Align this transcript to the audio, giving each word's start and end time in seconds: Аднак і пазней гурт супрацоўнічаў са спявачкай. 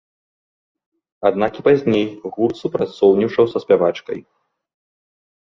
Аднак 1.29 1.53
і 1.63 1.65
пазней 1.67 2.07
гурт 2.39 2.55
супрацоўнічаў 2.63 3.45
са 3.53 3.57
спявачкай. 3.67 4.19